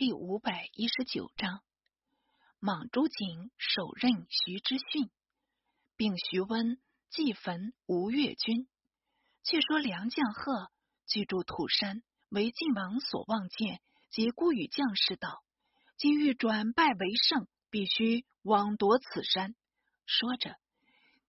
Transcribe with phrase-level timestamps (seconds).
[0.00, 1.60] 第五百一十九章，
[2.58, 5.10] 莽朱景首任徐之训，
[5.94, 6.80] 并徐温
[7.10, 8.66] 祭焚吴越军。
[9.42, 10.70] 却说梁将贺
[11.06, 15.44] 居住土山，为晋王所望见，即故与将士道
[16.00, 19.54] ：“今欲转败为胜，必须往夺此山。”
[20.06, 20.56] 说着，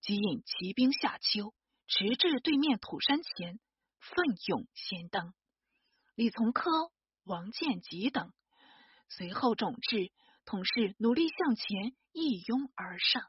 [0.00, 1.52] 即引骑兵下丘，
[1.88, 3.60] 驰至对面土山前，
[3.98, 5.34] 奋勇先登。
[6.14, 6.90] 李从珂、
[7.24, 8.32] 王建吉等
[9.16, 10.10] 随后种至，
[10.46, 13.22] 同是努力向前，一拥而上。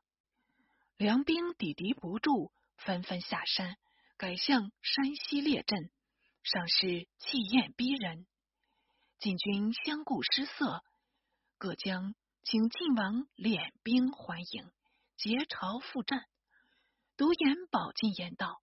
[0.95, 3.75] 梁兵抵敌不住，纷纷下山，
[4.15, 5.91] 改向山西列阵，
[6.41, 8.25] 尚是气焰逼人。
[9.19, 10.83] 晋军相顾失色，
[11.57, 14.71] 各将请晋王敛兵还营，
[15.17, 16.25] 结朝复战。
[17.17, 18.61] 独眼宝进言道：“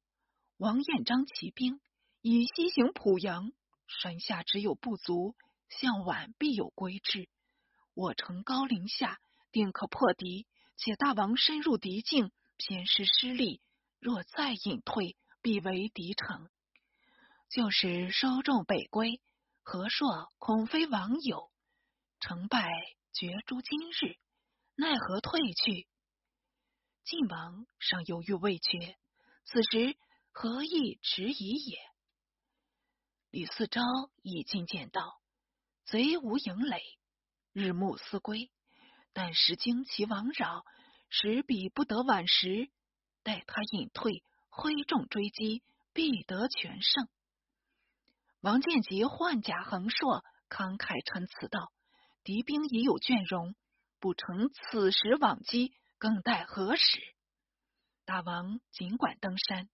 [0.56, 1.80] 王彦章骑兵
[2.22, 3.52] 已西行濮阳。”
[3.86, 5.34] 山下只有不足，
[5.70, 7.28] 向晚必有归至。
[7.94, 9.18] 我城高临下，
[9.50, 10.46] 定可破敌。
[10.76, 13.60] 且大王深入敌境，偏失失利。
[13.98, 16.48] 若再隐退，必为敌城。
[17.50, 19.20] 就是收众北归，
[19.62, 21.50] 何硕恐非王友，
[22.20, 22.70] 成败
[23.12, 24.16] 决诸今日。
[24.74, 25.86] 奈何退去？
[27.04, 28.96] 晋王尚犹豫未决，
[29.44, 29.96] 此时
[30.32, 31.78] 何意迟疑也？
[33.30, 33.82] 李嗣昭
[34.22, 35.20] 已进见道
[35.90, 36.80] ：“贼无营垒，
[37.52, 38.48] 日暮思归。
[39.12, 40.64] 但时惊其王扰，
[41.08, 42.70] 使彼不得晚时。
[43.24, 47.08] 待他隐退，挥众追击，必得全胜。”
[48.40, 51.72] 王建吉换甲横槊，慷慨陈词道
[52.22, 53.56] ：“敌兵已有倦容，
[53.98, 57.00] 不成此时往击，更待何时？
[58.04, 59.68] 大王尽管登山，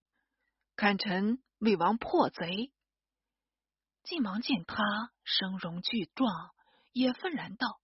[0.76, 2.72] 看臣为王破贼。”
[4.06, 4.84] 晋王见他
[5.24, 6.54] 声容巨壮，
[6.92, 7.80] 也愤然道：“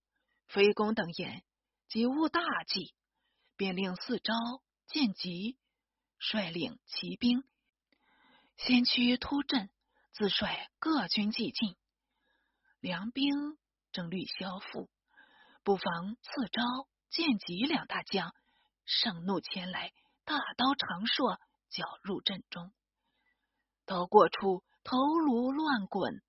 [0.46, 1.42] 非公等言，
[1.88, 2.94] 即误大计。”
[3.58, 4.34] 便令四招
[4.86, 5.58] 见吉
[6.18, 7.44] 率领骑兵
[8.56, 9.68] 先驱突阵，
[10.12, 11.76] 自率各军既进。
[12.78, 13.58] 梁兵
[13.90, 14.88] 正虑消复，
[15.64, 16.62] 不妨四招
[17.10, 18.32] 见吉两大将
[18.84, 19.92] 盛怒前来，
[20.24, 21.38] 大刀长槊
[21.68, 22.72] 绞入阵中，
[23.84, 24.62] 刀过处。
[24.84, 26.22] 头颅乱滚，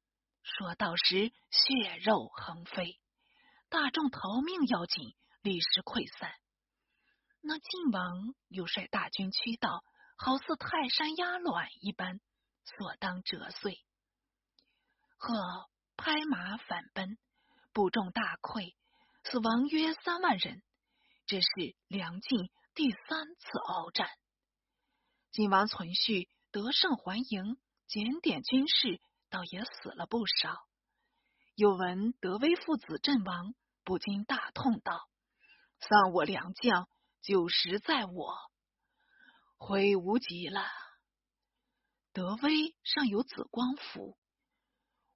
[0.44, 3.00] 说到时血肉横飞，
[3.70, 6.32] 大众逃命要紧，立时溃散。
[7.42, 9.84] 那晋王又率大军驱到，
[10.18, 12.22] 好似泰山压卵一般，
[12.64, 13.84] 所当折碎。
[15.18, 17.18] 贺拍马反奔，
[17.74, 18.76] 部众大溃，
[19.24, 20.62] 死亡约三万人。
[21.26, 21.48] 这是
[21.88, 24.10] 梁晋第三次鏖战。
[25.32, 27.58] 晋王存续得胜还营。
[27.94, 29.00] 检点军士，
[29.30, 30.66] 倒也死了不少。
[31.54, 35.08] 有闻德威父子阵亡，不禁大痛道
[35.80, 36.90] ：“丧我良将，
[37.22, 38.36] 九十在我，
[39.60, 40.66] 悔无及了。”
[42.14, 44.18] 德威尚有子光福，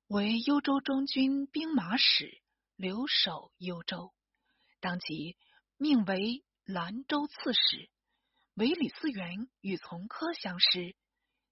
[0.06, 2.44] 为幽州中军兵马使，
[2.76, 4.14] 留守幽州，
[4.82, 5.36] 当即
[5.78, 7.90] 命为兰州刺史。
[8.54, 10.96] 为李嗣源与从科相识。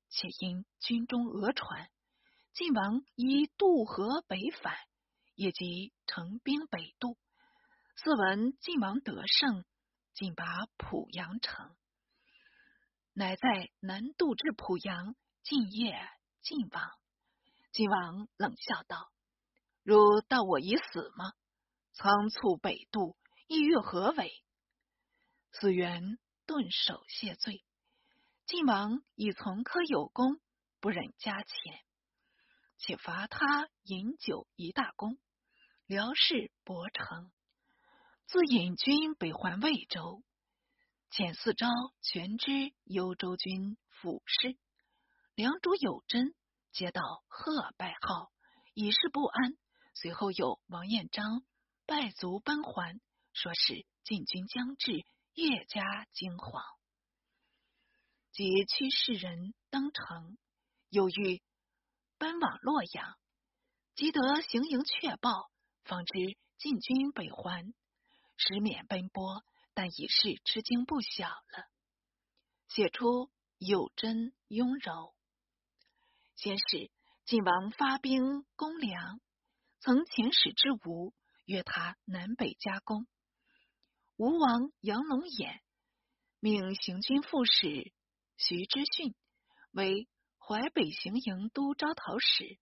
[0.09, 1.89] 且因军中讹传，
[2.53, 4.75] 晋王以渡河北返，
[5.35, 7.17] 也即成兵北渡。
[7.95, 9.65] 自闻晋王得胜，
[10.13, 11.75] 竟拔濮阳城，
[13.13, 16.09] 乃在南渡至濮阳，进谒
[16.41, 16.91] 晋王。
[17.71, 19.11] 晋王冷笑道
[19.83, 21.33] ：“汝道我已死吗？
[21.93, 23.17] 仓促北渡，
[23.47, 24.31] 意欲何为？”
[25.51, 27.63] 子元顿首谢罪。
[28.47, 30.39] 晋王以从科有功，
[30.79, 31.79] 不忍加钱，
[32.77, 35.17] 且罚他饮酒一大功，
[35.87, 37.31] 辽氏伯成，
[38.27, 40.23] 自引军北还魏州。
[41.09, 41.67] 遣四招
[42.03, 44.55] 全知幽州军府师，
[45.33, 46.35] 梁主有真
[46.71, 48.31] 接到贺拜号，
[48.75, 49.57] 以示不安。
[49.95, 51.43] 随后有王彦章
[51.87, 53.01] 败卒奔还，
[53.33, 55.03] 说是晋军将至，
[55.33, 56.74] 越加惊惶。
[58.35, 60.37] 即驱士人登城，
[60.89, 61.41] 又欲
[62.17, 63.17] 奔往洛阳，
[63.95, 65.49] 即得行营确报，
[65.85, 67.73] 方知晋军北还，
[68.35, 71.69] 时免奔波，但已是吃惊不小了。
[72.67, 75.15] 写出有真雍柔，
[76.35, 76.91] 先是
[77.23, 79.21] 晋王发兵攻梁，
[79.79, 81.13] 曾遣使之吴，
[81.45, 83.07] 约他南北夹攻。
[84.17, 85.61] 吴王杨龙眼
[86.41, 87.93] 命行军副使。
[88.37, 89.15] 徐之训
[89.71, 92.59] 为淮北行营都招讨使，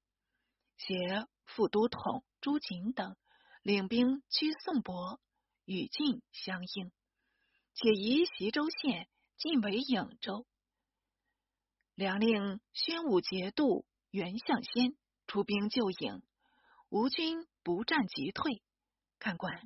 [0.77, 3.15] 携副都统朱瑾等
[3.61, 5.19] 领兵驱宋博，
[5.65, 6.91] 与晋相应，
[7.73, 10.45] 且移徐州县晋为颍州。
[11.95, 14.95] 梁令宣武节度袁向先
[15.27, 16.21] 出兵救颍，
[16.89, 18.61] 吴军不战即退。
[19.19, 19.61] 看官，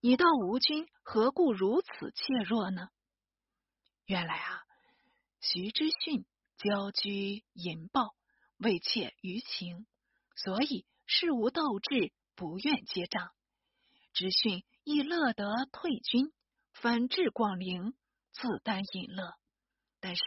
[0.00, 2.88] 你道吴军何故如此怯弱呢？
[4.04, 4.63] 原来啊，
[5.46, 6.24] 徐知训
[6.56, 8.16] 骄居淫暴，
[8.56, 9.86] 畏怯于情，
[10.34, 13.30] 所以事无斗志，不愿接仗。
[14.14, 16.32] 知训亦乐得退军，
[16.72, 17.94] 反至广陵，
[18.32, 19.34] 自担淫乐。
[20.00, 20.22] 但是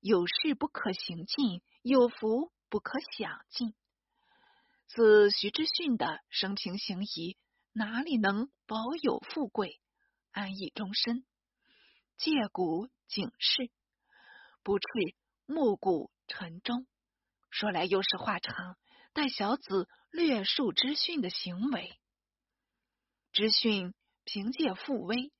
[0.00, 3.74] 有事不可行尽，有福不可享尽。
[4.86, 7.38] 自徐知训的生平行仪，
[7.72, 9.80] 哪里能保有富贵，
[10.30, 11.24] 安逸终身？
[12.18, 13.70] 借古警示，
[14.66, 15.14] 不啻
[15.46, 16.88] 暮鼓晨钟。
[17.50, 18.76] 说来又是话长，
[19.12, 21.96] 待小子略述知训的行为。
[23.30, 25.30] 知训凭借父威，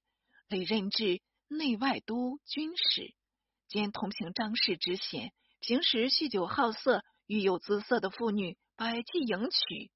[0.47, 3.17] 累任至内外都军使，
[3.67, 5.33] 兼同平张氏之贤。
[5.59, 9.91] 平时酗酒好色，与有姿色的妇女百计迎娶。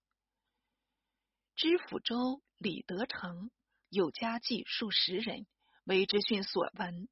[1.54, 3.52] 知府州李德成
[3.90, 5.46] 有家妓数十人。
[5.84, 7.08] 为知训所闻，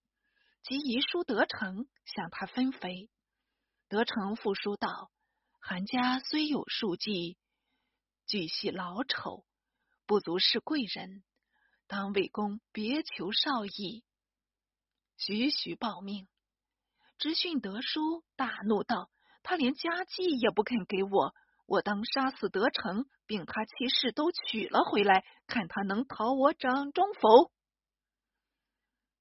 [0.62, 3.08] 即遗书得成，向他分肥。
[3.88, 5.10] 得成复书道
[5.60, 7.38] ：“韩家虽有数计，
[8.26, 9.46] 俱系老丑，
[10.06, 11.24] 不足是贵人。
[11.86, 14.04] 当为公别求少义。”
[15.16, 16.28] 徐徐报命。
[17.18, 19.10] 知训得书，大怒道
[19.42, 21.34] ：“他连家计也不肯给我，
[21.66, 27.50] 我当杀死得成，并他妻室都娶了回来，看他能讨我掌中否？”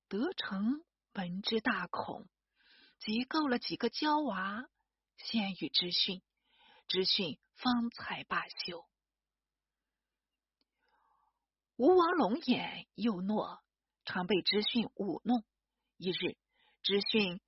[0.09, 0.83] 得成
[1.17, 2.29] 闻之大恐，
[2.99, 4.69] 即购了几个娇娃
[5.17, 6.21] 献与知训，
[6.87, 8.85] 知训方才罢休。
[11.75, 13.61] 吴王龙眼又懦，
[14.05, 15.43] 常被知训舞弄。
[15.97, 16.37] 一日，
[16.83, 17.41] 知训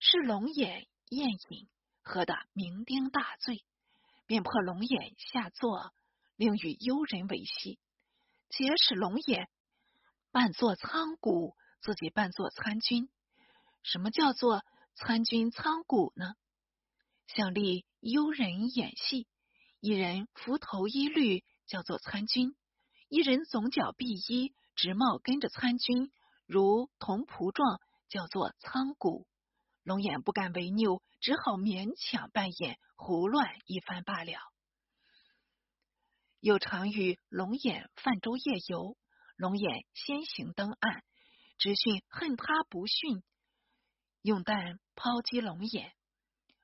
[0.00, 1.70] 是龙眼宴饮，
[2.02, 3.64] 喝得酩酊大醉，
[4.26, 5.94] 便破龙眼下坐，
[6.36, 7.78] 令与幽人为戏，
[8.50, 9.48] 且使龙眼
[10.30, 11.56] 扮作仓谷。
[11.80, 13.10] 自己扮作参军，
[13.84, 14.64] 什么叫做
[14.94, 16.34] 参军仓谷呢？
[17.26, 19.28] 想立幽人演戏，
[19.78, 22.54] 一人服头衣绿，叫做参军；
[23.08, 26.10] 一人总角碧衣，直帽跟着参军，
[26.46, 27.78] 如同仆状，
[28.08, 29.26] 叫做仓谷。
[29.82, 34.38] 龙眼不敢违拗，只好勉强扮演，胡乱一番罢了。
[36.40, 38.96] 又常与龙眼泛舟夜游，
[39.36, 41.04] 龙眼先行登岸。
[41.58, 43.22] 知训恨他不训，
[44.24, 45.92] 用弹抛击龙眼，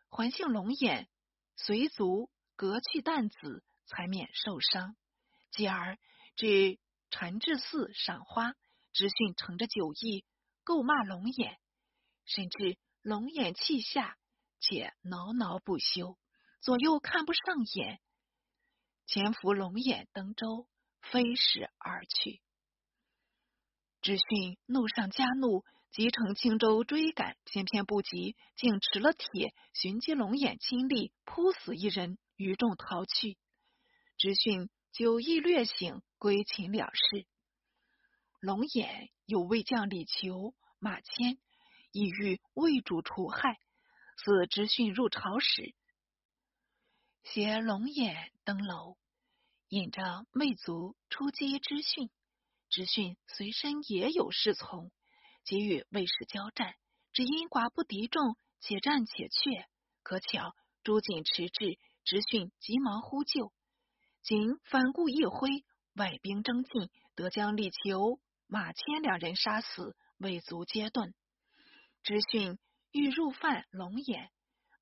[0.09, 1.11] 还幸龙眼
[1.57, 4.97] 随足隔去弹子，才免受伤。
[5.51, 5.99] 继而
[6.37, 6.79] 至
[7.11, 8.55] 禅智寺赏花，
[8.95, 10.25] 知训乘着酒意，
[10.65, 11.59] 够骂龙眼，
[12.25, 14.17] 甚至龙眼气下，
[14.59, 16.19] 且挠挠不休，
[16.63, 18.01] 左右看不上眼，
[19.05, 20.67] 潜伏龙眼登舟，
[21.03, 22.41] 飞驶而去。
[24.01, 33.37] 知训怒上加怒，即乘轻舟追赶，偏偏不及，竟持了铁寻击龙眼，亲历扑死一人，余众逃去。
[34.17, 37.27] 知训酒意略醒，归秦了事。
[38.39, 41.39] 龙眼有魏将李求、马谦，
[41.91, 43.59] 意欲为主除害，
[44.17, 45.75] 似知训入朝时，
[47.25, 48.97] 携龙眼登楼，
[49.69, 52.11] 引着魅族出击知训。
[52.69, 54.93] 知训随身也有侍从，
[55.45, 56.75] 即与卫士交战，
[57.13, 59.67] 只因寡不敌众，且战且却。
[60.03, 63.53] 可巧朱瑾迟至，知训急忙呼救，
[64.23, 65.49] 瑾反顾一挥，
[65.95, 71.13] 外兵争进，得将李求、马迁两人杀死，未足皆遁。
[72.03, 72.59] 知训
[72.93, 74.31] 欲入犯龙眼，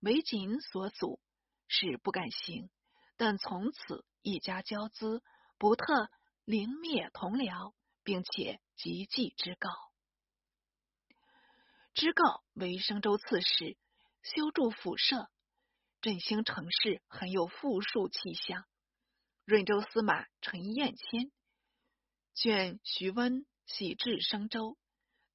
[0.00, 1.20] 为瑾所阻，
[1.66, 2.70] 是不敢行。
[3.16, 5.22] 但从此一家交资，
[5.58, 6.10] 不特
[6.44, 7.74] 凌灭同僚。
[8.04, 9.68] 并且急祭之告，
[11.98, 13.76] 知告为生州刺史，
[14.22, 15.28] 修筑府舍，
[16.00, 18.64] 振兴城市，很有富庶气象。
[19.44, 21.32] 润州司马陈彦谦
[22.36, 24.78] 劝徐温喜至生州，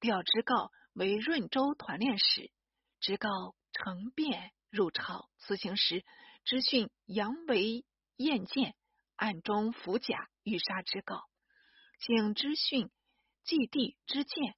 [0.00, 2.50] 调知告为润州团练使。
[2.98, 3.28] 知告
[3.72, 6.02] 乘便入朝，辞行时，
[6.44, 7.84] 知训扬为
[8.16, 8.74] 燕见，
[9.16, 11.24] 暗中伏甲，欲杀知告。
[11.98, 12.90] 请知训
[13.42, 14.56] 祭地之见，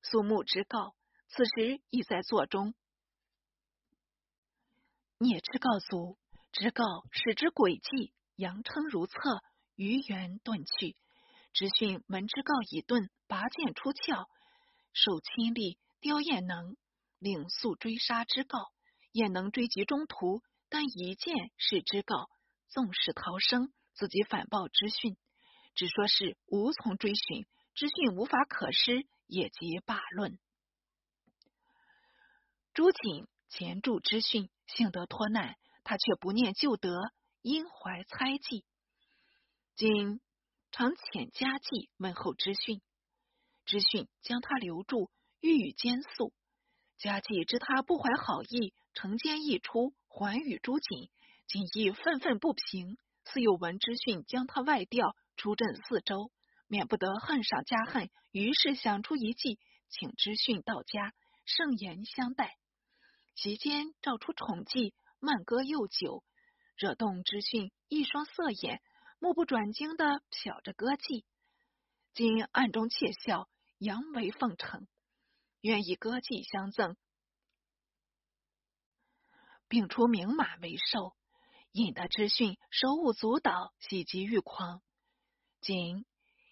[0.00, 0.96] 肃穆之告。
[1.36, 2.74] 此时已在座中。
[5.18, 6.16] 聂之告卒，
[6.52, 9.42] 知告使之诡计，扬称如厕，
[9.74, 10.96] 于元遁去。
[11.52, 14.28] 知训闻之告已遁，拔剑出鞘，
[14.92, 16.76] 受亲力刁彦能
[17.18, 18.70] 领速追杀之告。
[19.10, 22.28] 彦能追及中途，但一箭是之告，
[22.68, 25.16] 纵使逃生，自己反报知训，
[25.74, 30.38] 只说是无从追寻，知训无法可施，也即罢论。
[32.74, 35.54] 朱瑾前助知训，幸得脱难，
[35.84, 38.64] 他却不念旧德，因怀猜忌。
[39.76, 40.20] 今
[40.72, 42.82] 常遣家计问候知训，
[43.64, 45.08] 知训将他留住，
[45.40, 46.32] 欲与奸诉。
[46.98, 51.10] 家计知他不怀好意，乘奸一出，还与朱瑾。
[51.46, 56.32] 瑾亦愤愤不平，似有闻知训将他外调出镇四周，
[56.66, 61.14] 免不得恨上加恨，于是想出一计，请知训到家，
[61.44, 62.56] 盛言相待。
[63.34, 66.24] 席间照出宠妓，慢歌又酒，
[66.76, 68.80] 惹动知训一双色眼，
[69.18, 71.24] 目不转睛的瞟着歌妓。
[72.14, 73.48] 今暗中窃笑，
[73.78, 74.86] 扬眉奉承，
[75.60, 76.96] 愿以歌妓相赠，
[79.68, 81.16] 并出名马为寿，
[81.72, 84.80] 引得知训手舞足蹈，喜极欲狂。
[85.60, 86.06] 今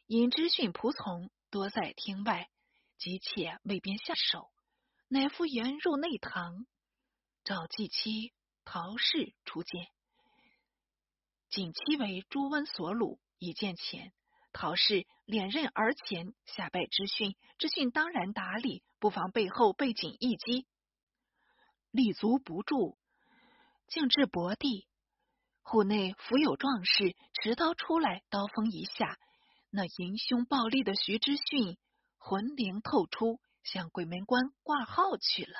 [0.06, 2.50] 因知训仆从多在厅外，
[2.98, 4.50] 急切未便下手，
[5.08, 6.66] 乃复言入内堂。
[7.44, 8.32] 召继妻
[8.64, 9.88] 陶氏出见，
[11.50, 14.12] 锦妻为朱温所虏，一见前，
[14.52, 17.34] 陶氏连任而前，下拜知训。
[17.58, 20.66] 知训当然打理，不妨背后被锦一击，
[21.90, 22.96] 立足不住，
[23.88, 24.86] 竟至薄地。
[25.62, 29.18] 户内伏有壮士持刀出来，刀锋一下，
[29.70, 31.76] 那淫凶暴戾的徐知训
[32.18, 35.58] 魂灵透出，向鬼门关挂号去了。